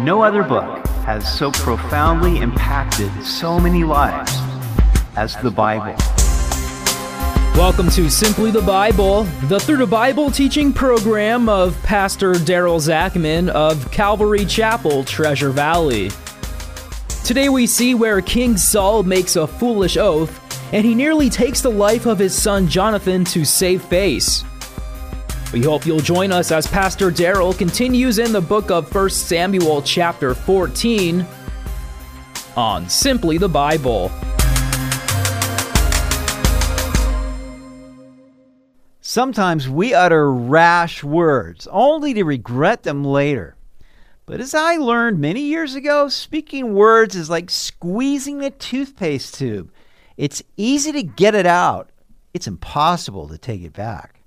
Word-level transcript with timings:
No 0.00 0.22
other 0.22 0.44
book 0.44 0.86
has 1.06 1.26
so 1.36 1.50
profoundly 1.50 2.38
impacted 2.38 3.10
so 3.24 3.58
many 3.58 3.82
lives 3.82 4.32
as 5.16 5.34
the 5.42 5.50
Bible. 5.50 5.96
Welcome 7.58 7.90
to 7.90 8.08
Simply 8.08 8.52
the 8.52 8.62
Bible, 8.62 9.24
the 9.48 9.58
Through 9.58 9.78
the 9.78 9.88
Bible 9.88 10.30
teaching 10.30 10.72
program 10.72 11.48
of 11.48 11.76
Pastor 11.82 12.34
Daryl 12.34 12.78
Zachman 12.78 13.48
of 13.48 13.90
Calvary 13.90 14.44
Chapel, 14.44 15.02
Treasure 15.02 15.50
Valley. 15.50 16.12
Today 17.24 17.48
we 17.48 17.66
see 17.66 17.96
where 17.96 18.20
King 18.20 18.56
Saul 18.56 19.02
makes 19.02 19.34
a 19.34 19.48
foolish 19.48 19.96
oath 19.96 20.40
and 20.72 20.86
he 20.86 20.94
nearly 20.94 21.28
takes 21.28 21.60
the 21.60 21.72
life 21.72 22.06
of 22.06 22.20
his 22.20 22.40
son 22.40 22.68
Jonathan 22.68 23.24
to 23.24 23.44
save 23.44 23.82
face. 23.82 24.44
We 25.50 25.62
hope 25.62 25.86
you'll 25.86 26.00
join 26.00 26.30
us 26.30 26.52
as 26.52 26.66
Pastor 26.66 27.10
Daryl 27.10 27.56
continues 27.56 28.18
in 28.18 28.32
the 28.32 28.40
book 28.40 28.70
of 28.70 28.94
1 28.94 29.08
Samuel, 29.08 29.80
chapter 29.80 30.34
14, 30.34 31.24
on 32.54 32.86
Simply 32.86 33.38
the 33.38 33.48
Bible. 33.48 34.10
Sometimes 39.00 39.70
we 39.70 39.94
utter 39.94 40.30
rash 40.30 41.02
words 41.02 41.66
only 41.70 42.12
to 42.12 42.24
regret 42.24 42.82
them 42.82 43.02
later. 43.02 43.56
But 44.26 44.40
as 44.40 44.54
I 44.54 44.76
learned 44.76 45.18
many 45.18 45.40
years 45.40 45.74
ago, 45.74 46.10
speaking 46.10 46.74
words 46.74 47.16
is 47.16 47.30
like 47.30 47.48
squeezing 47.48 48.42
a 48.42 48.50
toothpaste 48.50 49.36
tube. 49.36 49.72
It's 50.18 50.42
easy 50.58 50.92
to 50.92 51.02
get 51.02 51.34
it 51.34 51.46
out, 51.46 51.88
it's 52.34 52.46
impossible 52.46 53.28
to 53.28 53.38
take 53.38 53.62
it 53.62 53.72
back. 53.72 54.17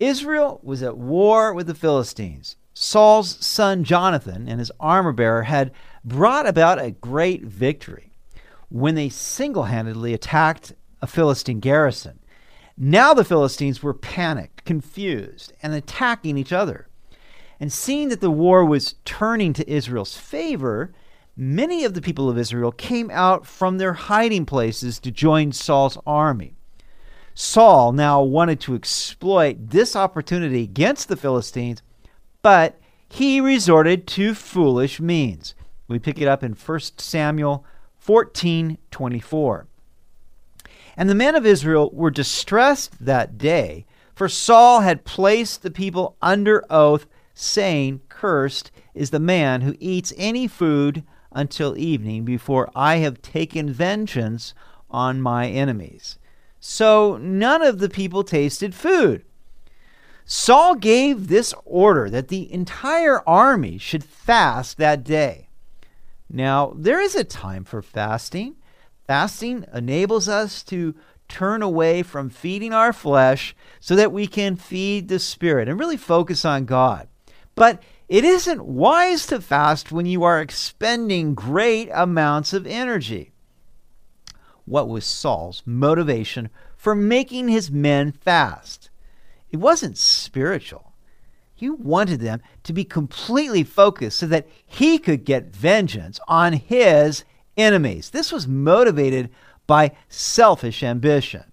Israel 0.00 0.60
was 0.62 0.82
at 0.82 0.96
war 0.96 1.52
with 1.52 1.66
the 1.66 1.74
Philistines. 1.74 2.56
Saul's 2.72 3.44
son 3.44 3.82
Jonathan 3.82 4.48
and 4.48 4.60
his 4.60 4.70
armor 4.78 5.12
bearer 5.12 5.42
had 5.42 5.72
brought 6.04 6.46
about 6.46 6.80
a 6.80 6.92
great 6.92 7.44
victory 7.44 8.12
when 8.68 8.94
they 8.94 9.08
single 9.08 9.64
handedly 9.64 10.14
attacked 10.14 10.74
a 11.02 11.06
Philistine 11.06 11.58
garrison. 11.58 12.20
Now 12.76 13.12
the 13.12 13.24
Philistines 13.24 13.82
were 13.82 13.94
panicked, 13.94 14.64
confused, 14.64 15.52
and 15.62 15.74
attacking 15.74 16.38
each 16.38 16.52
other. 16.52 16.86
And 17.58 17.72
seeing 17.72 18.08
that 18.10 18.20
the 18.20 18.30
war 18.30 18.64
was 18.64 18.94
turning 19.04 19.52
to 19.54 19.68
Israel's 19.68 20.16
favor, 20.16 20.92
many 21.36 21.84
of 21.84 21.94
the 21.94 22.00
people 22.00 22.30
of 22.30 22.38
Israel 22.38 22.70
came 22.70 23.10
out 23.10 23.46
from 23.46 23.78
their 23.78 23.94
hiding 23.94 24.46
places 24.46 25.00
to 25.00 25.10
join 25.10 25.50
Saul's 25.50 25.98
army. 26.06 26.57
Saul 27.40 27.92
now 27.92 28.20
wanted 28.20 28.58
to 28.62 28.74
exploit 28.74 29.70
this 29.70 29.94
opportunity 29.94 30.64
against 30.64 31.06
the 31.06 31.16
Philistines, 31.16 31.82
but 32.42 32.80
he 33.08 33.40
resorted 33.40 34.08
to 34.08 34.34
foolish 34.34 34.98
means. 34.98 35.54
We 35.86 36.00
pick 36.00 36.20
it 36.20 36.26
up 36.26 36.42
in 36.42 36.54
1 36.54 36.80
Samuel 36.96 37.64
14 38.00 38.76
24. 38.90 39.68
And 40.96 41.08
the 41.08 41.14
men 41.14 41.36
of 41.36 41.46
Israel 41.46 41.90
were 41.92 42.10
distressed 42.10 42.96
that 42.98 43.38
day, 43.38 43.86
for 44.16 44.28
Saul 44.28 44.80
had 44.80 45.04
placed 45.04 45.62
the 45.62 45.70
people 45.70 46.16
under 46.20 46.64
oath, 46.68 47.06
saying, 47.34 48.00
Cursed 48.08 48.72
is 48.94 49.10
the 49.10 49.20
man 49.20 49.60
who 49.60 49.76
eats 49.78 50.12
any 50.16 50.48
food 50.48 51.04
until 51.30 51.78
evening 51.78 52.24
before 52.24 52.68
I 52.74 52.96
have 52.96 53.22
taken 53.22 53.72
vengeance 53.72 54.54
on 54.90 55.22
my 55.22 55.46
enemies. 55.46 56.18
So 56.60 57.16
none 57.18 57.62
of 57.62 57.78
the 57.78 57.88
people 57.88 58.24
tasted 58.24 58.74
food. 58.74 59.24
Saul 60.24 60.74
gave 60.74 61.28
this 61.28 61.54
order 61.64 62.10
that 62.10 62.28
the 62.28 62.52
entire 62.52 63.26
army 63.26 63.78
should 63.78 64.04
fast 64.04 64.76
that 64.76 65.02
day. 65.02 65.48
Now, 66.28 66.74
there 66.76 67.00
is 67.00 67.14
a 67.14 67.24
time 67.24 67.64
for 67.64 67.80
fasting. 67.80 68.56
Fasting 69.06 69.64
enables 69.72 70.28
us 70.28 70.62
to 70.64 70.94
turn 71.28 71.62
away 71.62 72.02
from 72.02 72.28
feeding 72.28 72.74
our 72.74 72.92
flesh 72.92 73.56
so 73.80 73.96
that 73.96 74.12
we 74.12 74.26
can 74.26 74.56
feed 74.56 75.08
the 75.08 75.18
spirit 75.18 75.68
and 75.68 75.78
really 75.78 75.96
focus 75.96 76.44
on 76.44 76.66
God. 76.66 77.08
But 77.54 77.82
it 78.08 78.24
isn't 78.24 78.64
wise 78.64 79.26
to 79.26 79.40
fast 79.40 79.92
when 79.92 80.06
you 80.06 80.24
are 80.24 80.40
expending 80.40 81.34
great 81.34 81.88
amounts 81.92 82.52
of 82.52 82.66
energy 82.66 83.32
what 84.68 84.88
was 84.88 85.04
Saul's 85.04 85.62
motivation 85.64 86.50
for 86.76 86.94
making 86.94 87.48
his 87.48 87.70
men 87.70 88.12
fast. 88.12 88.90
It 89.50 89.58
wasn't 89.58 89.98
spiritual. 89.98 90.92
He 91.54 91.68
wanted 91.68 92.20
them 92.20 92.40
to 92.62 92.72
be 92.72 92.84
completely 92.84 93.64
focused 93.64 94.18
so 94.18 94.26
that 94.26 94.46
he 94.64 94.98
could 94.98 95.24
get 95.24 95.46
vengeance 95.46 96.20
on 96.28 96.52
his 96.52 97.24
enemies. 97.56 98.10
This 98.10 98.30
was 98.30 98.46
motivated 98.46 99.30
by 99.66 99.92
selfish 100.08 100.82
ambition. 100.82 101.44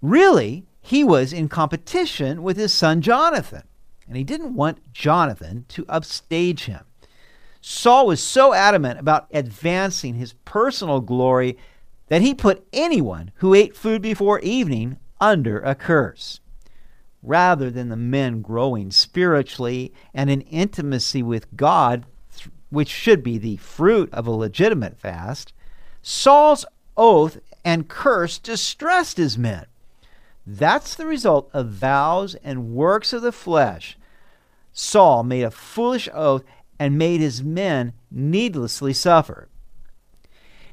Really, 0.00 0.64
he 0.80 1.04
was 1.04 1.32
in 1.32 1.48
competition 1.48 2.42
with 2.42 2.56
his 2.56 2.72
son 2.72 3.02
Jonathan, 3.02 3.64
and 4.08 4.16
he 4.16 4.24
didn't 4.24 4.54
want 4.54 4.92
Jonathan 4.92 5.66
to 5.68 5.84
upstage 5.88 6.64
him. 6.64 6.84
Saul 7.60 8.06
was 8.06 8.22
so 8.22 8.54
adamant 8.54 8.98
about 8.98 9.28
advancing 9.32 10.14
his 10.14 10.32
personal 10.44 11.00
glory 11.00 11.58
that 12.10 12.22
he 12.22 12.34
put 12.34 12.66
anyone 12.72 13.30
who 13.36 13.54
ate 13.54 13.76
food 13.76 14.02
before 14.02 14.40
evening 14.40 14.98
under 15.20 15.60
a 15.60 15.76
curse. 15.76 16.40
Rather 17.22 17.70
than 17.70 17.88
the 17.88 17.96
men 17.96 18.42
growing 18.42 18.90
spiritually 18.90 19.94
and 20.12 20.28
in 20.28 20.40
intimacy 20.42 21.22
with 21.22 21.56
God, 21.56 22.04
which 22.68 22.88
should 22.88 23.22
be 23.22 23.38
the 23.38 23.56
fruit 23.58 24.12
of 24.12 24.26
a 24.26 24.32
legitimate 24.32 24.98
fast, 24.98 25.52
Saul's 26.02 26.66
oath 26.96 27.38
and 27.64 27.86
curse 27.86 28.38
distressed 28.38 29.16
his 29.16 29.38
men. 29.38 29.66
That's 30.44 30.96
the 30.96 31.06
result 31.06 31.48
of 31.52 31.68
vows 31.68 32.34
and 32.42 32.74
works 32.74 33.12
of 33.12 33.22
the 33.22 33.30
flesh. 33.30 33.96
Saul 34.72 35.22
made 35.22 35.42
a 35.42 35.50
foolish 35.52 36.08
oath 36.12 36.42
and 36.76 36.98
made 36.98 37.20
his 37.20 37.44
men 37.44 37.92
needlessly 38.10 38.92
suffer. 38.92 39.48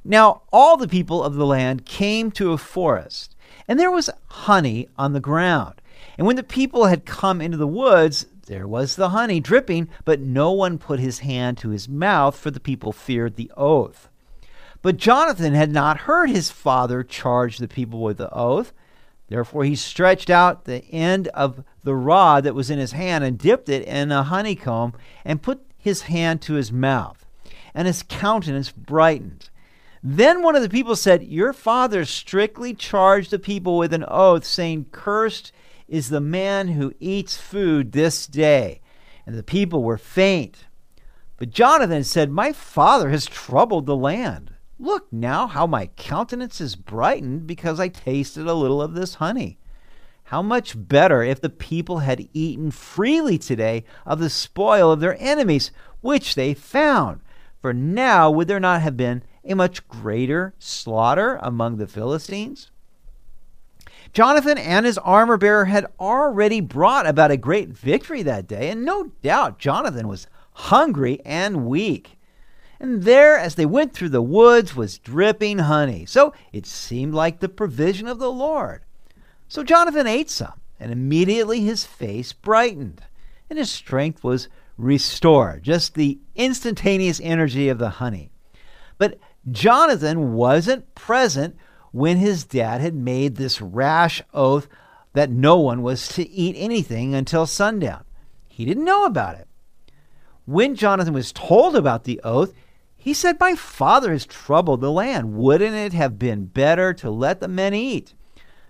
Now 0.07 0.44
all 0.53 0.78
the 0.78 0.88
people 0.88 1.22
of 1.22 1.35
the 1.35 1.45
land 1.45 1.85
came 1.85 2.31
to 2.31 2.53
a 2.53 2.57
forest, 2.57 3.35
and 3.68 3.78
there 3.78 3.91
was 3.91 4.09
honey 4.28 4.88
on 4.97 5.12
the 5.12 5.19
ground. 5.19 5.81
And 6.18 6.25
when 6.25 6.38
the 6.38 6.44
people 6.44 6.85
had 6.85 7.06
come 7.06 7.41
into 7.41 7.57
the 7.57 7.68
woods, 7.68 8.25
there 8.45 8.66
was 8.66 8.95
the 8.95 9.09
honey 9.09 9.41
dripping, 9.41 9.90
but 10.06 10.22
no 10.22 10.50
one 10.53 10.78
put 10.78 11.01
his 11.01 11.19
hand 11.19 11.57
to 11.57 11.72
his 11.72 11.90
mouth, 11.90 12.38
for 12.38 12.50
the 12.50 12.62
people 12.62 12.94
feared 12.94 13.35
the 13.35 13.51
oath. 13.57 14.07
But 14.81 14.95
Jonathan 14.95 15.53
had 15.53 15.73
not 15.73 16.01
heard 16.01 16.29
his 16.29 16.51
father 16.51 17.03
charge 17.03 17.57
the 17.57 17.68
people 17.68 18.00
with 18.00 18.16
the 18.18 18.34
oath. 18.34 18.72
Therefore 19.28 19.66
he 19.66 19.75
stretched 19.75 20.29
out 20.29 20.63
the 20.63 20.85
end 20.85 21.28
of 21.29 21.66
the 21.84 21.95
rod 21.95 22.45
that 22.45 22.56
was 22.56 22.69
in 22.69 22.79
his 22.79 22.94
hand 22.94 23.25
and 23.25 23.38
dipped 23.38 23.68
it 23.68 23.85
in 23.85 24.13
a 24.13 24.24
honeycomb 24.24 24.94
and 25.25 25.41
put 25.41 25.66
his 25.78 26.03
hand 26.03 26.41
to 26.44 26.53
his 26.53 26.72
mouth. 26.72 27.25
And 27.75 27.88
his 27.88 28.03
countenance 28.07 28.72
brightened. 28.72 29.50
Then 30.03 30.44
one 30.44 30.56
of 30.56 30.62
the 30.62 30.69
people 30.69 30.96
said, 30.96 31.24
Your 31.24 31.53
father 31.53 32.06
strictly 32.06 32.74
charged 32.74 33.31
the 33.31 33.40
people 33.40 33.78
with 33.78 33.94
an 33.94 34.06
oath, 34.08 34.46
saying, 34.46 34.88
Cursed 34.91 35.52
is 35.88 36.09
the 36.09 36.22
man 36.22 36.69
who 36.69 36.94
eats 37.00 37.38
food 37.38 37.91
this 37.91 38.28
day. 38.28 38.81
And 39.25 39.38
the 39.38 39.44
people 39.44 39.84
were 39.84 39.97
faint. 39.97 40.66
But 41.38 41.50
Jonathan 41.50 42.03
said, 42.03 42.30
My 42.30 42.52
father 42.52 43.09
has 43.09 43.25
troubled 43.25 43.86
the 43.86 43.96
land. 43.96 44.53
Look 44.80 45.12
now 45.12 45.47
how 45.47 45.66
my 45.66 45.88
countenance 45.96 46.62
is 46.62 46.75
brightened 46.75 47.47
because 47.47 47.80
I 47.80 47.88
tasted 47.88 48.47
a 48.47 48.53
little 48.53 48.81
of 48.81 48.94
this 48.94 49.16
honey. 49.16 49.57
How 50.25 50.41
much 50.41 50.75
better 50.75 51.24
if 51.24 51.41
the 51.41 51.50
people 51.50 52.00
had 52.00 52.28
eaten 52.34 52.69
freely 52.69 53.38
today 53.38 53.86
of 54.06 54.19
the 54.19 54.30
spoil 54.30 54.92
of 54.92 55.00
their 55.00 55.16
enemies, 55.19 55.72
which 56.01 56.36
they 56.36 56.54
found. 56.54 57.22
For 57.62 57.74
now 57.74 58.30
would 58.30 58.48
there 58.48 58.60
not 58.60 58.81
have 58.81 58.98
been 58.98 59.24
a 59.48 59.56
much 59.56 59.88
greater 59.88 60.54
slaughter 60.60 61.40
among 61.42 61.78
the 61.78 61.88
Philistines? 61.88 62.70
Jonathan 64.14 64.58
and 64.58 64.86
his 64.86 64.98
armor 65.00 65.38
bearer 65.38 65.66
had 65.66 65.86
already 66.00 66.62
brought 66.62 67.06
about 67.06 67.32
a 67.32 67.38
great 67.38 67.70
victory 67.70 68.24
that 68.24 68.48
day, 68.48 68.70
and 68.70 68.86
no 68.86 69.12
doubt 69.22 69.60
Jonathan 69.60 70.08
was 70.08 70.28
hungry 70.54 71.20
and 71.26 71.66
weak. 71.66 72.18
And 72.80 73.04
there, 73.04 73.38
as 73.38 73.56
they 73.56 73.66
went 73.66 73.94
through 73.94 74.10
the 74.10 74.22
woods, 74.22 74.76
was 74.76 75.00
dripping 75.00 75.60
honey. 75.60 76.06
So 76.06 76.34
it 76.54 76.66
seemed 76.66 77.14
like 77.14 77.40
the 77.40 77.50
provision 77.50 78.08
of 78.08 78.20
the 78.20 78.32
Lord. 78.32 78.82
So 79.48 79.64
Jonathan 79.64 80.08
ate 80.08 80.30
some, 80.30 80.62
and 80.80 80.92
immediately 80.92 81.62
his 81.62 81.86
face 81.86 82.34
brightened, 82.34 83.02
and 83.50 83.58
his 83.58 83.72
strength 83.72 84.24
was 84.24 84.48
restored. 84.78 85.64
Just 85.64 85.96
the 85.96 86.20
instantaneous 86.36 87.20
energy 87.24 87.70
of 87.70 87.80
the 87.80 87.90
honey. 87.90 88.30
But 88.98 89.20
Jonathan 89.50 90.34
wasn't 90.34 90.94
present 90.96 91.56
when 91.92 92.18
his 92.18 92.44
dad 92.44 92.82
had 92.82 92.96
made 92.96 93.36
this 93.36 93.62
rash 93.62 94.22
oath 94.34 94.68
that 95.14 95.30
no 95.30 95.58
one 95.58 95.82
was 95.82 96.08
to 96.10 96.30
eat 96.30 96.56
anything 96.58 97.16
until 97.16 97.46
sundown. 97.46 98.04
He 98.48 98.66
didn't 98.66 98.86
know 98.86 99.06
about 99.06 99.38
it. 99.38 99.48
When 100.46 100.76
Jonathan 100.76 101.14
was 101.14 101.32
told 101.32 101.76
about 101.76 102.04
the 102.04 102.22
oath, 102.24 102.54
he 102.96 103.14
said, 103.14 103.40
My 103.40 103.56
father 103.56 104.12
has 104.12 104.26
troubled 104.26 104.82
the 104.82 104.92
land. 104.92 105.34
Wouldn't 105.34 105.76
it 105.76 105.94
have 105.94 106.20
been 106.20 106.46
better 106.46 106.94
to 106.96 107.10
let 107.10 107.40
the 107.40 107.48
men 107.48 107.74
eat? 107.74 108.14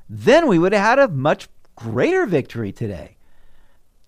Then 0.10 0.48
we 0.48 0.60
would 0.60 0.74
have 0.74 0.84
had 0.84 1.00
a 1.00 1.08
much 1.08 1.48
greater 1.76 2.26
victory 2.26 2.72
today. 2.72 3.18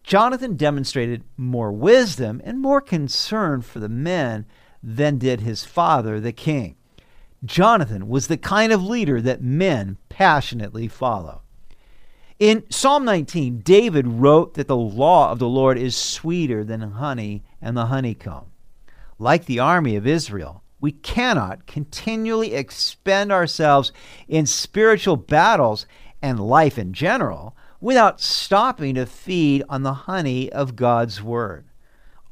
Jonathan 0.03 0.55
demonstrated 0.55 1.23
more 1.37 1.71
wisdom 1.71 2.41
and 2.43 2.59
more 2.59 2.81
concern 2.81 3.61
for 3.61 3.79
the 3.79 3.89
men 3.89 4.45
than 4.81 5.17
did 5.17 5.41
his 5.41 5.65
father, 5.65 6.19
the 6.19 6.31
king. 6.31 6.75
Jonathan 7.43 8.07
was 8.09 8.27
the 8.27 8.37
kind 8.37 8.71
of 8.71 8.83
leader 8.83 9.21
that 9.21 9.41
men 9.41 9.97
passionately 10.09 10.87
follow. 10.87 11.41
In 12.37 12.63
Psalm 12.69 13.03
19, 13.05 13.59
David 13.59 14.07
wrote 14.07 14.53
that 14.53 14.67
the 14.67 14.77
law 14.77 15.31
of 15.31 15.39
the 15.39 15.47
Lord 15.47 15.77
is 15.77 15.95
sweeter 15.95 16.63
than 16.63 16.81
honey 16.81 17.43
and 17.61 17.75
the 17.75 17.87
honeycomb. 17.87 18.45
Like 19.17 19.45
the 19.45 19.59
army 19.59 19.97
of 19.97 20.07
Israel, 20.07 20.63
we 20.79 20.93
cannot 20.93 21.67
continually 21.67 22.53
expend 22.53 23.31
ourselves 23.31 23.91
in 24.29 24.45
spiritual 24.45 25.17
battles 25.17 25.85
and 26.21 26.39
life 26.39 26.77
in 26.77 26.93
general 26.93 27.55
without 27.81 28.21
stopping 28.21 28.95
to 28.95 29.05
feed 29.05 29.63
on 29.69 29.83
the 29.83 29.93
honey 29.93 30.51
of 30.51 30.75
God's 30.75 31.21
Word. 31.21 31.65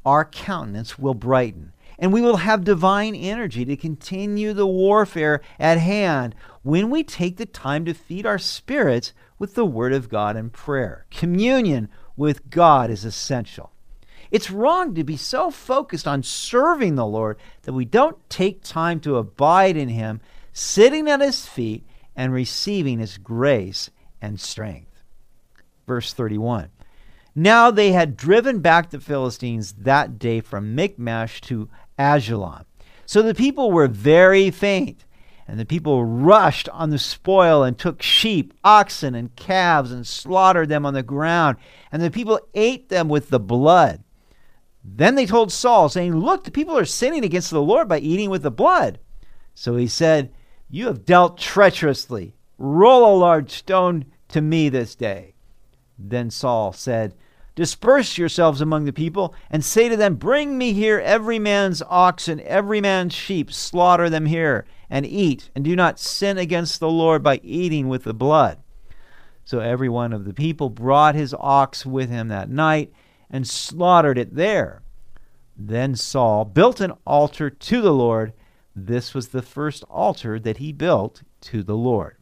Our 0.06 0.24
countenance 0.24 0.98
will 0.98 1.14
brighten, 1.14 1.74
and 2.00 2.14
we 2.14 2.22
will 2.22 2.38
have 2.38 2.64
divine 2.64 3.16
energy 3.16 3.66
to 3.66 3.76
continue 3.76 4.54
the 4.54 4.68
warfare 4.68 5.42
at 5.60 5.80
hand 5.80 6.36
when 6.64 6.90
we 6.90 7.04
take 7.04 7.38
the 7.38 7.46
time 7.46 7.86
to 7.86 7.94
feed 7.94 8.26
our 8.26 8.38
spirits 8.38 9.14
with 9.40 9.56
the 9.56 9.66
Word 9.66 9.94
of 9.94 10.10
God 10.10 10.36
and 10.36 10.54
prayer. 10.54 11.06
Communion 11.10 11.90
with 12.16 12.50
God 12.50 12.90
is 12.90 13.06
essential. 13.06 13.72
It's 14.30 14.52
wrong 14.52 14.94
to 14.96 15.04
be 15.04 15.18
so 15.18 15.50
focused 15.50 16.08
on 16.08 16.24
serving 16.24 16.96
the 16.96 17.06
Lord 17.06 17.38
that 17.64 17.74
we 17.74 17.86
don't 17.86 18.18
take 18.30 18.64
time 18.64 19.00
to 19.02 19.18
abide 19.18 19.78
in 19.78 19.90
Him, 19.90 20.20
sitting 20.52 21.10
at 21.10 21.22
His 21.22 21.46
feet 21.46 21.86
and 22.16 22.34
receiving 22.34 23.00
His 23.00 23.18
grace 23.18 23.90
and 24.22 24.40
strength. 24.40 25.04
Verse 25.88 26.12
31. 26.14 26.70
Now 27.34 27.70
they 27.70 27.92
had 27.92 28.18
driven 28.18 28.60
back 28.60 28.90
the 28.90 29.00
Philistines 29.00 29.74
that 29.74 30.18
day 30.18 30.42
from 30.42 30.76
Michmash 30.76 31.40
to 31.42 31.70
Ajalon. 31.98 32.66
So 33.06 33.22
the 33.22 33.34
people 33.34 33.72
were 33.72 33.88
very 33.88 34.52
faint, 34.52 35.06
and 35.48 35.60
the 35.60 35.66
people 35.66 36.04
rushed 36.04 36.68
on 36.70 36.90
the 36.90 37.00
spoil 37.00 37.64
and 37.64 37.78
took 37.78 38.02
sheep, 38.02 38.54
oxen, 38.64 39.16
and 39.16 39.36
calves 39.36 39.92
and 39.92 40.06
slaughtered 40.06 40.70
them 40.70 40.86
on 40.86 40.94
the 40.94 41.04
ground, 41.04 41.58
and 41.92 42.02
the 42.02 42.12
people 42.12 42.40
ate 42.54 42.90
them 42.90 43.08
with 43.08 43.30
the 43.30 43.40
blood. 43.40 44.04
Then 44.84 45.16
they 45.16 45.26
told 45.26 45.52
Saul, 45.52 45.90
saying, 45.90 46.16
Look, 46.16 46.44
the 46.44 46.52
people 46.52 46.78
are 46.78 46.86
sinning 46.86 47.24
against 47.26 47.52
the 47.52 47.62
Lord 47.62 47.88
by 47.88 48.00
eating 48.00 48.30
with 48.30 48.44
the 48.44 48.52
blood. 48.52 49.00
So 49.54 49.76
he 49.76 49.88
said, 49.88 50.34
You 50.70 50.88
have 50.88 51.06
dealt 51.06 51.38
treacherously. 51.38 52.36
Roll 52.58 53.16
a 53.16 53.18
large 53.18 53.52
stone 53.52 54.06
to 54.30 54.42
me 54.42 54.70
this 54.70 54.96
day. 54.96 55.36
Then 56.00 56.30
Saul 56.30 56.74
said, 56.74 57.16
Disperse 57.58 58.20
yourselves 58.20 58.62
among 58.62 58.86
the 58.86 58.94
people, 58.94 59.34
and 59.50 59.66
say 59.66 59.90
to 59.90 59.98
them, 59.98 60.14
Bring 60.14 60.60
me 60.60 60.74
here 60.74 61.00
every 61.00 61.40
man's 61.40 61.82
oxen, 61.90 62.40
every 62.42 62.80
man's 62.82 63.16
sheep, 63.16 63.52
slaughter 63.52 64.12
them 64.12 64.28
here, 64.28 64.68
and 64.92 65.08
eat, 65.08 65.50
and 65.56 65.66
do 65.66 65.76
not 65.76 65.98
sin 65.98 66.38
against 66.38 66.80
the 66.80 66.88
Lord 66.88 67.24
by 67.24 67.42
eating 67.44 67.90
with 67.90 68.04
the 68.04 68.14
blood. 68.14 68.60
So 69.44 69.60
every 69.60 69.90
one 69.90 70.14
of 70.14 70.26
the 70.26 70.36
people 70.36 70.70
brought 70.70 71.16
his 71.16 71.34
ox 71.34 71.84
with 71.84 72.12
him 72.12 72.28
that 72.28 72.52
night, 72.52 72.94
and 73.28 73.48
slaughtered 73.48 74.20
it 74.20 74.36
there. 74.36 74.84
Then 75.58 75.96
Saul 75.96 76.46
built 76.46 76.80
an 76.80 76.94
altar 77.08 77.50
to 77.50 77.82
the 77.82 77.92
Lord. 77.92 78.34
This 78.76 79.16
was 79.16 79.30
the 79.30 79.42
first 79.42 79.84
altar 79.90 80.40
that 80.40 80.58
he 80.58 80.72
built 80.72 81.24
to 81.42 81.64
the 81.64 81.76
Lord. 81.76 82.17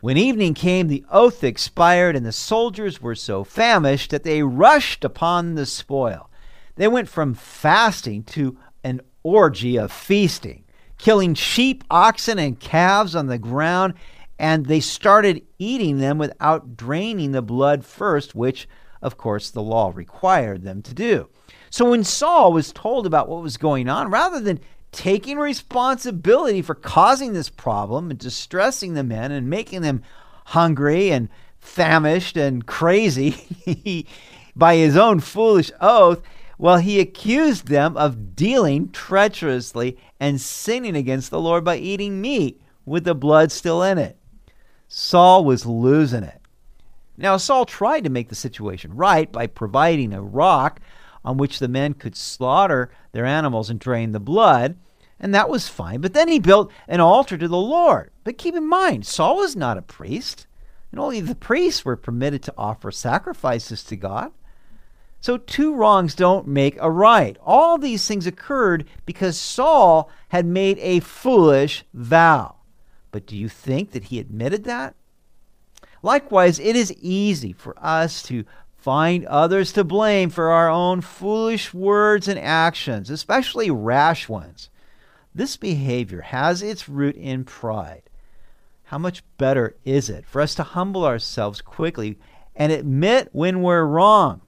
When 0.00 0.16
evening 0.16 0.54
came, 0.54 0.88
the 0.88 1.04
oath 1.10 1.44
expired, 1.44 2.16
and 2.16 2.24
the 2.24 2.32
soldiers 2.32 3.02
were 3.02 3.14
so 3.14 3.44
famished 3.44 4.10
that 4.10 4.22
they 4.22 4.42
rushed 4.42 5.04
upon 5.04 5.56
the 5.56 5.66
spoil. 5.66 6.30
They 6.76 6.88
went 6.88 7.08
from 7.08 7.34
fasting 7.34 8.22
to 8.24 8.56
an 8.82 9.02
orgy 9.22 9.76
of 9.76 9.92
feasting, 9.92 10.64
killing 10.96 11.34
sheep, 11.34 11.84
oxen, 11.90 12.38
and 12.38 12.58
calves 12.58 13.14
on 13.14 13.26
the 13.26 13.36
ground, 13.36 13.92
and 14.38 14.64
they 14.64 14.80
started 14.80 15.42
eating 15.58 15.98
them 15.98 16.16
without 16.16 16.78
draining 16.78 17.32
the 17.32 17.42
blood 17.42 17.84
first, 17.84 18.34
which, 18.34 18.66
of 19.02 19.18
course, 19.18 19.50
the 19.50 19.62
law 19.62 19.92
required 19.94 20.62
them 20.62 20.80
to 20.80 20.94
do. 20.94 21.28
So 21.68 21.90
when 21.90 22.04
Saul 22.04 22.54
was 22.54 22.72
told 22.72 23.06
about 23.06 23.28
what 23.28 23.42
was 23.42 23.58
going 23.58 23.86
on, 23.86 24.10
rather 24.10 24.40
than 24.40 24.60
taking 24.92 25.38
responsibility 25.38 26.62
for 26.62 26.74
causing 26.74 27.32
this 27.32 27.48
problem 27.48 28.10
and 28.10 28.18
distressing 28.18 28.94
the 28.94 29.04
men 29.04 29.30
and 29.30 29.48
making 29.48 29.82
them 29.82 30.02
hungry 30.46 31.10
and 31.10 31.28
famished 31.58 32.36
and 32.36 32.66
crazy 32.66 34.06
by 34.56 34.76
his 34.76 34.96
own 34.96 35.20
foolish 35.20 35.70
oath, 35.80 36.22
well, 36.58 36.78
he 36.78 37.00
accused 37.00 37.68
them 37.68 37.96
of 37.96 38.34
dealing 38.36 38.90
treacherously 38.90 39.96
and 40.18 40.40
sinning 40.40 40.96
against 40.96 41.30
the 41.30 41.40
Lord 41.40 41.64
by 41.64 41.76
eating 41.76 42.20
meat 42.20 42.60
with 42.84 43.04
the 43.04 43.14
blood 43.14 43.52
still 43.52 43.82
in 43.82 43.96
it. 43.98 44.18
Saul 44.88 45.44
was 45.44 45.64
losing 45.64 46.24
it. 46.24 46.40
Now, 47.16 47.36
Saul 47.36 47.64
tried 47.64 48.04
to 48.04 48.10
make 48.10 48.28
the 48.28 48.34
situation 48.34 48.96
right 48.96 49.30
by 49.30 49.46
providing 49.46 50.12
a 50.12 50.22
rock 50.22 50.80
on 51.24 51.36
which 51.36 51.58
the 51.58 51.68
men 51.68 51.94
could 51.94 52.16
slaughter 52.16 52.90
their 53.12 53.26
animals 53.26 53.70
and 53.70 53.78
drain 53.78 54.12
the 54.12 54.20
blood, 54.20 54.76
and 55.18 55.34
that 55.34 55.50
was 55.50 55.68
fine. 55.68 56.00
But 56.00 56.14
then 56.14 56.28
he 56.28 56.38
built 56.38 56.72
an 56.88 57.00
altar 57.00 57.36
to 57.36 57.48
the 57.48 57.56
Lord. 57.56 58.10
But 58.24 58.38
keep 58.38 58.56
in 58.56 58.68
mind, 58.68 59.06
Saul 59.06 59.36
was 59.36 59.54
not 59.54 59.78
a 59.78 59.82
priest, 59.82 60.46
and 60.90 60.98
only 60.98 61.20
the 61.20 61.34
priests 61.34 61.84
were 61.84 61.96
permitted 61.96 62.42
to 62.44 62.54
offer 62.56 62.90
sacrifices 62.90 63.84
to 63.84 63.96
God. 63.96 64.32
So 65.20 65.36
two 65.36 65.74
wrongs 65.74 66.14
don't 66.14 66.46
make 66.48 66.78
a 66.80 66.90
right. 66.90 67.36
All 67.44 67.76
these 67.76 68.08
things 68.08 68.26
occurred 68.26 68.88
because 69.04 69.38
Saul 69.38 70.10
had 70.28 70.46
made 70.46 70.78
a 70.78 71.00
foolish 71.00 71.84
vow. 71.92 72.56
But 73.10 73.26
do 73.26 73.36
you 73.36 73.48
think 73.48 73.90
that 73.90 74.04
he 74.04 74.18
admitted 74.18 74.64
that? 74.64 74.94
Likewise, 76.02 76.58
it 76.58 76.74
is 76.76 76.94
easy 77.00 77.52
for 77.52 77.74
us 77.78 78.22
to 78.24 78.44
find 78.80 79.26
others 79.26 79.72
to 79.72 79.84
blame 79.84 80.30
for 80.30 80.50
our 80.50 80.70
own 80.70 81.02
foolish 81.02 81.74
words 81.74 82.28
and 82.28 82.38
actions, 82.38 83.10
especially 83.10 83.70
rash 83.70 84.28
ones. 84.28 84.70
This 85.34 85.56
behavior 85.56 86.22
has 86.22 86.62
its 86.62 86.88
root 86.88 87.14
in 87.16 87.44
pride. 87.44 88.04
How 88.84 88.98
much 88.98 89.22
better 89.36 89.76
is 89.84 90.08
it 90.08 90.24
for 90.24 90.40
us 90.40 90.54
to 90.54 90.62
humble 90.62 91.04
ourselves 91.04 91.60
quickly 91.60 92.18
and 92.56 92.72
admit 92.72 93.28
when 93.32 93.62
we're 93.62 93.84
wrong? 93.84 94.40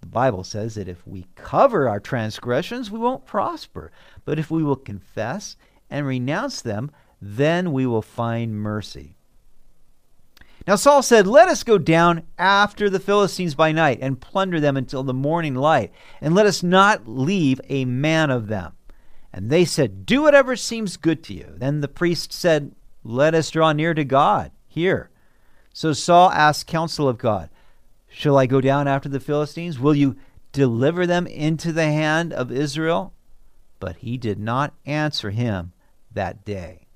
The 0.00 0.06
Bible 0.06 0.44
says 0.44 0.76
that 0.76 0.88
if 0.88 1.06
we 1.06 1.26
cover 1.34 1.88
our 1.88 2.00
transgressions, 2.00 2.90
we 2.90 3.00
won't 3.00 3.26
prosper. 3.26 3.90
But 4.24 4.38
if 4.38 4.50
we 4.50 4.62
will 4.62 4.76
confess 4.76 5.56
and 5.90 6.06
renounce 6.06 6.62
them, 6.62 6.92
then 7.20 7.72
we 7.72 7.86
will 7.86 8.02
find 8.02 8.54
mercy. 8.54 9.17
Now 10.68 10.76
Saul 10.76 11.02
said, 11.02 11.26
Let 11.26 11.48
us 11.48 11.62
go 11.62 11.78
down 11.78 12.24
after 12.36 12.90
the 12.90 13.00
Philistines 13.00 13.54
by 13.54 13.72
night 13.72 14.00
and 14.02 14.20
plunder 14.20 14.60
them 14.60 14.76
until 14.76 15.02
the 15.02 15.14
morning 15.14 15.54
light, 15.54 15.90
and 16.20 16.34
let 16.34 16.44
us 16.44 16.62
not 16.62 17.08
leave 17.08 17.58
a 17.70 17.86
man 17.86 18.30
of 18.30 18.48
them. 18.48 18.74
And 19.32 19.48
they 19.48 19.64
said, 19.64 20.04
Do 20.04 20.20
whatever 20.20 20.56
seems 20.56 20.98
good 20.98 21.24
to 21.24 21.32
you. 21.32 21.54
Then 21.56 21.80
the 21.80 21.88
priest 21.88 22.34
said, 22.34 22.74
Let 23.02 23.34
us 23.34 23.50
draw 23.50 23.72
near 23.72 23.94
to 23.94 24.04
God 24.04 24.50
here. 24.66 25.08
So 25.72 25.94
Saul 25.94 26.30
asked 26.32 26.66
counsel 26.66 27.08
of 27.08 27.16
God, 27.16 27.48
Shall 28.06 28.36
I 28.36 28.44
go 28.44 28.60
down 28.60 28.86
after 28.86 29.08
the 29.08 29.20
Philistines? 29.20 29.78
Will 29.78 29.94
you 29.94 30.16
deliver 30.52 31.06
them 31.06 31.26
into 31.26 31.72
the 31.72 31.84
hand 31.84 32.34
of 32.34 32.52
Israel? 32.52 33.14
But 33.80 33.96
he 33.96 34.18
did 34.18 34.38
not 34.38 34.74
answer 34.84 35.30
him 35.30 35.72
that 36.12 36.44
day. 36.44 36.87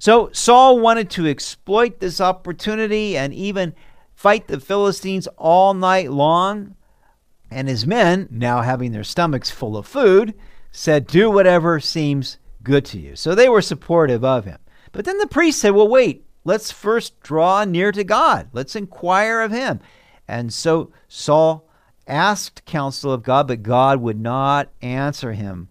So 0.00 0.30
Saul 0.32 0.80
wanted 0.80 1.10
to 1.10 1.26
exploit 1.26 2.00
this 2.00 2.22
opportunity 2.22 3.18
and 3.18 3.34
even 3.34 3.74
fight 4.14 4.48
the 4.48 4.58
Philistines 4.58 5.28
all 5.36 5.74
night 5.74 6.10
long. 6.10 6.74
And 7.50 7.68
his 7.68 7.86
men, 7.86 8.26
now 8.30 8.62
having 8.62 8.92
their 8.92 9.04
stomachs 9.04 9.50
full 9.50 9.76
of 9.76 9.86
food, 9.86 10.32
said, 10.72 11.06
Do 11.06 11.30
whatever 11.30 11.80
seems 11.80 12.38
good 12.62 12.86
to 12.86 12.98
you. 12.98 13.14
So 13.14 13.34
they 13.34 13.50
were 13.50 13.60
supportive 13.60 14.24
of 14.24 14.46
him. 14.46 14.58
But 14.92 15.04
then 15.04 15.18
the 15.18 15.26
priest 15.26 15.60
said, 15.60 15.74
Well, 15.74 15.88
wait, 15.88 16.24
let's 16.44 16.72
first 16.72 17.20
draw 17.20 17.64
near 17.64 17.92
to 17.92 18.02
God. 18.02 18.48
Let's 18.54 18.74
inquire 18.74 19.42
of 19.42 19.52
him. 19.52 19.80
And 20.26 20.50
so 20.50 20.92
Saul 21.08 21.68
asked 22.06 22.64
counsel 22.64 23.12
of 23.12 23.22
God, 23.22 23.48
but 23.48 23.62
God 23.62 24.00
would 24.00 24.18
not 24.18 24.70
answer 24.80 25.32
him. 25.32 25.68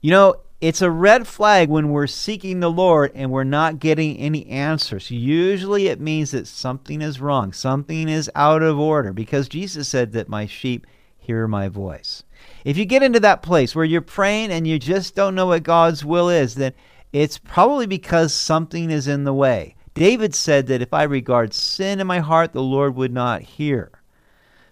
You 0.00 0.12
know, 0.12 0.36
it's 0.62 0.80
a 0.80 0.92
red 0.92 1.26
flag 1.26 1.68
when 1.68 1.88
we're 1.88 2.06
seeking 2.06 2.60
the 2.60 2.70
Lord 2.70 3.10
and 3.16 3.32
we're 3.32 3.42
not 3.42 3.80
getting 3.80 4.16
any 4.16 4.46
answers. 4.46 5.10
Usually 5.10 5.88
it 5.88 6.00
means 6.00 6.30
that 6.30 6.46
something 6.46 7.02
is 7.02 7.20
wrong, 7.20 7.52
something 7.52 8.08
is 8.08 8.30
out 8.36 8.62
of 8.62 8.78
order, 8.78 9.12
because 9.12 9.48
Jesus 9.48 9.88
said 9.88 10.12
that 10.12 10.28
my 10.28 10.46
sheep 10.46 10.86
hear 11.18 11.48
my 11.48 11.66
voice. 11.66 12.22
If 12.64 12.78
you 12.78 12.84
get 12.84 13.02
into 13.02 13.18
that 13.18 13.42
place 13.42 13.74
where 13.74 13.84
you're 13.84 14.00
praying 14.00 14.52
and 14.52 14.64
you 14.64 14.78
just 14.78 15.16
don't 15.16 15.34
know 15.34 15.46
what 15.46 15.64
God's 15.64 16.04
will 16.04 16.28
is, 16.28 16.54
then 16.54 16.74
it's 17.12 17.38
probably 17.38 17.86
because 17.86 18.32
something 18.32 18.88
is 18.88 19.08
in 19.08 19.24
the 19.24 19.34
way. 19.34 19.74
David 19.94 20.32
said 20.32 20.68
that 20.68 20.80
if 20.80 20.94
I 20.94 21.02
regard 21.02 21.54
sin 21.54 21.98
in 21.98 22.06
my 22.06 22.20
heart, 22.20 22.52
the 22.52 22.62
Lord 22.62 22.94
would 22.94 23.12
not 23.12 23.42
hear. 23.42 23.90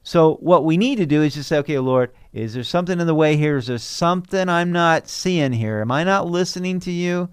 So, 0.03 0.37
what 0.37 0.65
we 0.65 0.77
need 0.77 0.97
to 0.97 1.07
do 1.07 1.23
is 1.23 1.35
just 1.35 1.49
say, 1.49 1.59
okay, 1.59 1.79
Lord, 1.79 2.11
is 2.33 2.55
there 2.55 2.65
something 2.65 3.01
in 3.01 3.07
the 3.07 3.15
way 3.15 3.37
here? 3.37 3.59
Is 3.59 3.67
there 3.67 3.79
something 3.79 4.49
I'm 4.49 4.73
not 4.73 5.09
seeing 5.09 5.53
here? 5.53 5.81
Am 5.81 5.93
I 5.93 6.05
not 6.05 6.27
listening 6.27 6.81
to 6.81 6.91
you? 6.91 7.29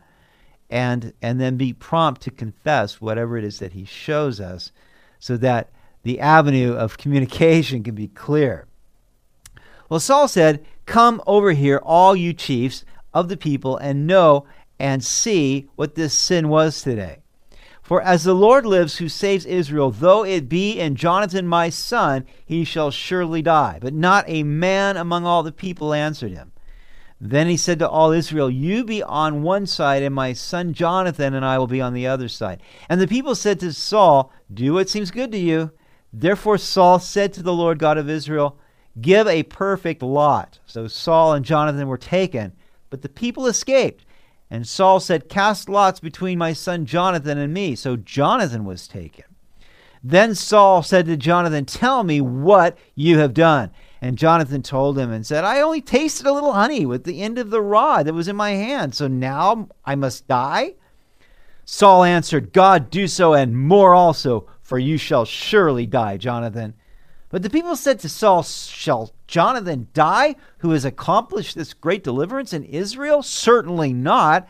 And, 0.70 1.14
and 1.22 1.40
then 1.40 1.56
be 1.56 1.72
prompt 1.72 2.22
to 2.24 2.32
confess 2.32 3.00
whatever 3.00 3.38
it 3.38 3.46
is 3.46 3.60
that 3.60 3.72
He 3.72 3.86
shows 3.86 4.42
us 4.42 4.72
so 5.20 5.38
that 5.38 5.70
the 6.04 6.20
avenue 6.20 6.74
of 6.74 6.98
communication 6.98 7.84
can 7.84 7.96
be 7.96 8.10
clear. 8.10 8.68
Well, 9.90 10.00
Saul 10.00 10.28
said, 10.28 10.66
Come 10.86 11.22
over 11.26 11.52
here, 11.52 11.80
all 11.84 12.16
you 12.16 12.34
chiefs 12.34 12.84
of 13.14 13.30
the 13.30 13.38
people, 13.38 13.78
and 13.78 14.08
know 14.08 14.46
and 14.80 15.04
see 15.04 15.70
what 15.76 15.96
this 15.96 16.14
sin 16.14 16.50
was 16.50 16.82
today. 16.82 17.20
For 17.88 18.02
as 18.02 18.26
the 18.26 18.36
Lord 18.36 18.66
lives 18.66 18.98
who 18.98 19.08
saves 19.08 19.46
Israel, 19.46 19.92
though 19.92 20.26
it 20.26 20.50
be 20.50 20.78
in 20.78 20.98
Jonathan 20.98 21.48
my 21.48 21.70
son, 21.70 22.26
he 22.46 22.66
shall 22.66 22.92
surely 22.92 23.42
die. 23.42 23.80
But 23.82 23.94
not 23.94 24.26
a 24.28 24.44
man 24.44 24.98
among 24.98 25.26
all 25.26 25.42
the 25.42 25.54
people 25.54 25.94
answered 25.94 26.34
him. 26.34 26.52
Then 27.22 27.48
he 27.48 27.56
said 27.56 27.80
to 27.80 27.88
all 27.88 28.12
Israel, 28.12 28.50
You 28.50 28.84
be 28.84 29.02
on 29.02 29.42
one 29.42 29.66
side, 29.66 30.04
and 30.04 30.14
my 30.14 30.34
son 30.34 30.74
Jonathan 30.74 31.34
and 31.34 31.46
I 31.46 31.58
will 31.58 31.66
be 31.66 31.80
on 31.80 31.94
the 31.94 32.08
other 32.08 32.28
side. 32.28 32.62
And 32.90 33.00
the 33.00 33.08
people 33.08 33.36
said 33.36 33.58
to 33.62 33.72
Saul, 33.72 34.34
Do 34.54 34.74
what 34.74 34.90
seems 34.90 35.10
good 35.10 35.32
to 35.32 35.38
you. 35.38 35.72
Therefore 36.12 36.58
Saul 36.58 37.00
said 37.00 37.32
to 37.34 37.42
the 37.42 37.54
Lord 37.54 37.80
God 37.80 37.98
of 37.98 38.10
Israel, 38.10 38.60
Give 39.00 39.28
a 39.28 39.44
perfect 39.44 40.02
lot. 40.02 40.60
So 40.66 40.90
Saul 40.90 41.32
and 41.32 41.46
Jonathan 41.46 41.88
were 41.88 41.98
taken, 41.98 42.52
but 42.90 43.02
the 43.02 43.08
people 43.08 43.48
escaped. 43.48 44.04
And 44.50 44.68
Saul 44.68 45.00
said, 45.00 45.30
Cast 45.30 45.68
lots 45.68 46.00
between 46.00 46.38
my 46.38 46.54
son 46.54 46.86
Jonathan 46.86 47.38
and 47.38 47.54
me. 47.54 47.76
So 47.76 47.98
Jonathan 47.98 48.64
was 48.66 48.88
taken. 48.88 49.26
Then 50.04 50.36
Saul 50.36 50.84
said 50.84 51.06
to 51.08 51.18
Jonathan, 51.18 51.66
Tell 51.66 52.04
me 52.04 52.22
what 52.22 52.78
you 52.96 53.20
have 53.20 53.34
done. 53.34 53.72
And 54.02 54.18
Jonathan 54.18 54.62
told 54.62 54.98
him 54.98 55.12
and 55.12 55.26
said, 55.26 55.44
I 55.44 55.60
only 55.60 55.82
tasted 55.82 56.28
a 56.28 56.32
little 56.32 56.54
honey 56.54 56.86
with 56.86 57.04
the 57.04 57.22
end 57.22 57.38
of 57.40 57.50
the 57.50 57.62
rod 57.62 58.06
that 58.06 58.14
was 58.14 58.28
in 58.28 58.36
my 58.36 58.52
hand. 58.52 58.94
So 58.94 59.08
now 59.08 59.70
I 59.84 59.96
must 59.96 60.28
die? 60.28 60.76
Saul 61.66 62.04
answered, 62.04 62.54
God 62.54 62.90
do 62.90 63.08
so 63.08 63.34
and 63.34 63.58
more 63.58 63.94
also, 63.94 64.48
for 64.62 64.80
you 64.80 64.98
shall 64.98 65.26
surely 65.26 65.86
die, 65.86 66.16
Jonathan. 66.16 66.76
But 67.30 67.44
the 67.44 67.50
people 67.50 67.76
said 67.76 68.00
to 68.00 68.10
Saul, 68.10 68.44
Shall 68.44 69.12
Jonathan 69.28 69.88
die, 69.94 70.36
who 70.60 70.72
has 70.72 70.86
accomplished 70.86 71.56
this 71.56 71.74
great 71.74 72.04
deliverance 72.04 72.54
in 72.54 72.64
Israel? 72.64 73.22
Certainly 73.22 73.94
not. 73.94 74.48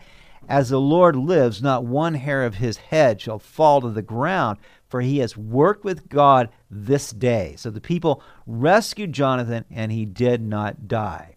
As 0.50 0.69
the 0.69 0.79
Lord 0.79 1.15
lives, 1.15 1.62
not 1.62 1.84
one 1.84 2.13
hair 2.13 2.46
of 2.46 2.55
his 2.55 2.77
head 2.77 3.19
shall 3.19 3.39
fall 3.39 3.81
to 3.81 3.89
the 3.89 4.01
ground, 4.01 4.60
for 4.88 5.01
he 5.01 5.17
has 5.17 5.36
worked 5.36 5.84
with 5.84 6.07
God 6.07 6.50
this 6.72 7.12
day. 7.12 7.55
So 7.57 7.69
the 7.69 7.81
people 7.81 8.24
rescued 8.46 9.12
Jonathan, 9.12 9.65
and 9.69 9.91
he 9.91 10.05
did 10.05 10.41
not 10.41 10.88
die. 10.88 11.36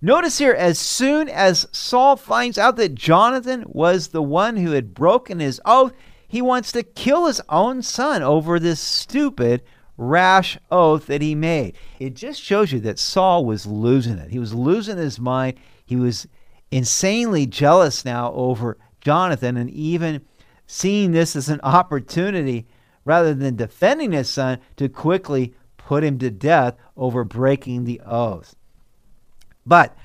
Notice 0.00 0.38
here, 0.38 0.52
as 0.52 0.78
soon 0.78 1.28
as 1.28 1.66
Saul 1.72 2.16
finds 2.16 2.56
out 2.58 2.76
that 2.76 2.94
Jonathan 2.94 3.64
was 3.66 4.08
the 4.08 4.22
one 4.22 4.56
who 4.56 4.70
had 4.70 4.94
broken 4.94 5.40
his 5.40 5.60
oath, 5.64 5.92
he 6.26 6.40
wants 6.40 6.72
to 6.72 6.82
kill 6.82 7.26
his 7.26 7.42
own 7.48 7.82
son 7.82 8.22
over 8.22 8.58
this 8.58 8.80
stupid 8.80 9.62
rash 9.96 10.58
oath 10.70 11.06
that 11.06 11.22
he 11.22 11.34
made. 11.34 11.76
It 11.98 12.14
just 12.14 12.40
shows 12.40 12.72
you 12.72 12.80
that 12.80 12.98
Saul 12.98 13.44
was 13.44 13.66
losing 13.66 14.18
it. 14.18 14.30
He 14.30 14.38
was 14.38 14.54
losing 14.54 14.96
his 14.96 15.20
mind. 15.20 15.58
He 15.84 15.96
was 15.96 16.26
insanely 16.70 17.46
jealous 17.46 18.04
now 18.04 18.32
over 18.32 18.76
Jonathan 19.00 19.56
and 19.56 19.70
even 19.70 20.22
seeing 20.66 21.12
this 21.12 21.36
as 21.36 21.48
an 21.48 21.60
opportunity 21.62 22.66
rather 23.04 23.34
than 23.34 23.56
defending 23.56 24.12
his 24.12 24.28
son 24.28 24.58
to 24.76 24.88
quickly 24.88 25.54
put 25.76 26.02
him 26.02 26.18
to 26.18 26.30
death 26.30 26.76
over 26.96 27.22
breaking 27.22 27.84
the 27.84 28.00
oath. 28.04 28.56
But 29.66 29.96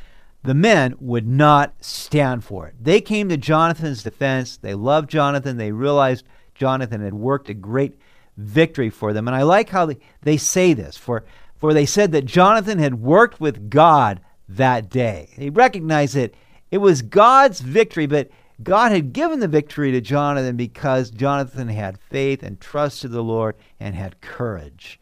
the 0.43 0.53
men 0.53 0.95
would 0.99 1.27
not 1.27 1.73
stand 1.83 2.43
for 2.43 2.67
it. 2.67 2.75
They 2.79 3.01
came 3.01 3.29
to 3.29 3.37
Jonathan's 3.37 4.03
defense. 4.03 4.57
They 4.57 4.73
loved 4.73 5.09
Jonathan. 5.09 5.57
They 5.57 5.71
realized 5.71 6.25
Jonathan 6.55 7.01
had 7.01 7.13
worked 7.13 7.49
a 7.49 7.53
great 7.53 7.97
victory 8.39 8.89
for 8.89 9.13
them. 9.13 9.27
And 9.27 9.35
I 9.35 9.43
like 9.43 9.69
how 9.69 9.85
they, 9.85 9.97
they 10.21 10.37
say 10.37 10.73
this, 10.73 10.97
for, 10.97 11.25
for 11.55 11.73
they 11.73 11.85
said 11.85 12.11
that 12.13 12.25
Jonathan 12.25 12.79
had 12.79 13.01
worked 13.01 13.39
with 13.39 13.69
God 13.69 14.21
that 14.47 14.89
day. 14.89 15.29
They 15.37 15.49
recognized 15.49 16.15
that 16.15 16.33
it 16.71 16.79
was 16.79 17.01
God's 17.01 17.61
victory, 17.61 18.05
but 18.07 18.29
God 18.61 18.91
had 18.91 19.13
given 19.13 19.39
the 19.39 19.47
victory 19.47 19.91
to 19.91 20.01
Jonathan 20.01 20.55
because 20.55 21.11
Jonathan 21.11 21.69
had 21.69 21.99
faith 21.99 22.43
and 22.43 22.59
trust 22.59 23.01
to 23.01 23.07
the 23.07 23.23
Lord 23.23 23.55
and 23.79 23.95
had 23.95 24.21
courage. 24.21 24.99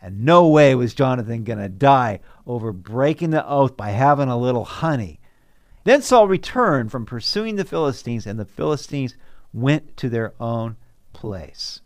And 0.00 0.24
no 0.24 0.48
way 0.48 0.74
was 0.74 0.94
Jonathan 0.94 1.44
going 1.44 1.58
to 1.58 1.68
die 1.68 2.20
over 2.46 2.72
breaking 2.72 3.30
the 3.30 3.46
oath 3.46 3.76
by 3.76 3.90
having 3.90 4.28
a 4.28 4.38
little 4.38 4.64
honey. 4.64 5.20
Then 5.84 6.02
Saul 6.02 6.28
returned 6.28 6.90
from 6.90 7.06
pursuing 7.06 7.56
the 7.56 7.64
Philistines, 7.64 8.26
and 8.26 8.38
the 8.38 8.44
Philistines 8.44 9.16
went 9.52 9.96
to 9.98 10.08
their 10.08 10.34
own 10.40 10.76
place. 11.12 11.80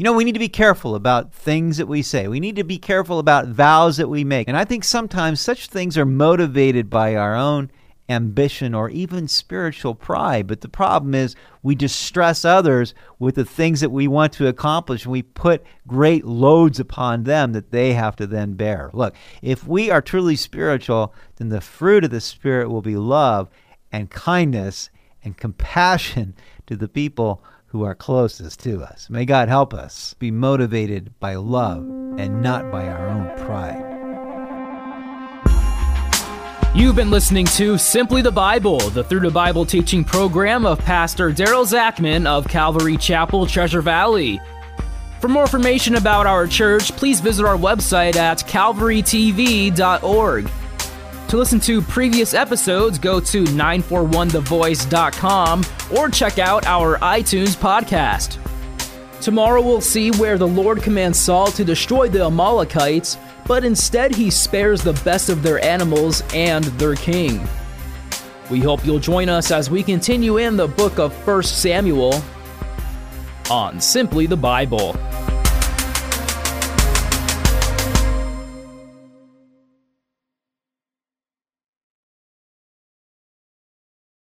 You 0.00 0.04
know, 0.04 0.14
we 0.14 0.24
need 0.24 0.32
to 0.32 0.38
be 0.38 0.48
careful 0.48 0.94
about 0.94 1.34
things 1.34 1.76
that 1.76 1.86
we 1.86 2.00
say. 2.00 2.26
We 2.26 2.40
need 2.40 2.56
to 2.56 2.64
be 2.64 2.78
careful 2.78 3.18
about 3.18 3.48
vows 3.48 3.98
that 3.98 4.08
we 4.08 4.24
make. 4.24 4.48
And 4.48 4.56
I 4.56 4.64
think 4.64 4.82
sometimes 4.82 5.42
such 5.42 5.66
things 5.66 5.98
are 5.98 6.06
motivated 6.06 6.88
by 6.88 7.16
our 7.16 7.36
own 7.36 7.70
ambition 8.08 8.72
or 8.72 8.88
even 8.88 9.28
spiritual 9.28 9.94
pride. 9.94 10.46
But 10.46 10.62
the 10.62 10.70
problem 10.70 11.14
is 11.14 11.36
we 11.62 11.74
distress 11.74 12.46
others 12.46 12.94
with 13.18 13.34
the 13.34 13.44
things 13.44 13.82
that 13.82 13.90
we 13.90 14.08
want 14.08 14.32
to 14.32 14.46
accomplish 14.46 15.04
and 15.04 15.12
we 15.12 15.20
put 15.20 15.62
great 15.86 16.24
loads 16.24 16.80
upon 16.80 17.24
them 17.24 17.52
that 17.52 17.70
they 17.70 17.92
have 17.92 18.16
to 18.16 18.26
then 18.26 18.54
bear. 18.54 18.88
Look, 18.94 19.14
if 19.42 19.66
we 19.66 19.90
are 19.90 20.00
truly 20.00 20.34
spiritual, 20.34 21.14
then 21.36 21.50
the 21.50 21.60
fruit 21.60 22.04
of 22.04 22.10
the 22.10 22.22
Spirit 22.22 22.70
will 22.70 22.80
be 22.80 22.96
love 22.96 23.50
and 23.92 24.08
kindness 24.08 24.88
and 25.22 25.36
compassion 25.36 26.34
to 26.68 26.74
the 26.74 26.88
people 26.88 27.42
who 27.70 27.84
are 27.84 27.94
closest 27.94 28.60
to 28.60 28.82
us. 28.82 29.08
May 29.08 29.24
God 29.24 29.48
help 29.48 29.72
us 29.72 30.14
be 30.14 30.30
motivated 30.30 31.18
by 31.20 31.36
love 31.36 31.82
and 32.18 32.42
not 32.42 32.70
by 32.70 32.88
our 32.88 33.08
own 33.08 33.46
pride. 33.46 33.86
You've 36.74 36.96
been 36.96 37.10
listening 37.10 37.46
to 37.46 37.78
Simply 37.78 38.22
the 38.22 38.32
Bible, 38.32 38.78
the 38.78 39.04
Through 39.04 39.20
the 39.20 39.30
Bible 39.30 39.64
teaching 39.64 40.04
program 40.04 40.66
of 40.66 40.78
Pastor 40.80 41.30
Daryl 41.30 41.66
Zachman 41.66 42.26
of 42.26 42.48
Calvary 42.48 42.96
Chapel, 42.96 43.46
Treasure 43.46 43.82
Valley. 43.82 44.40
For 45.20 45.28
more 45.28 45.42
information 45.42 45.96
about 45.96 46.26
our 46.26 46.46
church, 46.46 46.96
please 46.96 47.20
visit 47.20 47.44
our 47.44 47.56
website 47.56 48.16
at 48.16 48.38
calvarytv.org. 48.38 50.50
To 51.30 51.36
listen 51.36 51.60
to 51.60 51.80
previous 51.80 52.34
episodes, 52.34 52.98
go 52.98 53.20
to 53.20 53.44
941thevoice.com 53.44 55.64
or 55.96 56.08
check 56.08 56.40
out 56.40 56.66
our 56.66 56.98
iTunes 56.98 57.54
podcast. 57.54 58.38
Tomorrow 59.20 59.62
we'll 59.62 59.80
see 59.80 60.10
where 60.10 60.36
the 60.36 60.48
Lord 60.48 60.82
commands 60.82 61.20
Saul 61.20 61.46
to 61.52 61.64
destroy 61.64 62.08
the 62.08 62.24
Amalekites, 62.24 63.16
but 63.46 63.62
instead 63.62 64.12
he 64.12 64.28
spares 64.28 64.82
the 64.82 65.00
best 65.04 65.28
of 65.28 65.44
their 65.44 65.64
animals 65.64 66.24
and 66.34 66.64
their 66.64 66.96
king. 66.96 67.46
We 68.50 68.58
hope 68.58 68.84
you'll 68.84 68.98
join 68.98 69.28
us 69.28 69.52
as 69.52 69.70
we 69.70 69.84
continue 69.84 70.38
in 70.38 70.56
the 70.56 70.66
book 70.66 70.98
of 70.98 71.12
1 71.24 71.44
Samuel 71.44 72.20
on 73.48 73.80
Simply 73.80 74.26
the 74.26 74.36
Bible. 74.36 74.96